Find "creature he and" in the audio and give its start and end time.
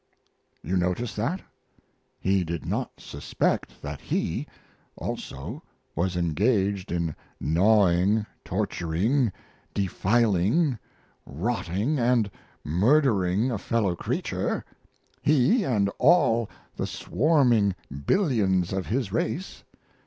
13.95-15.87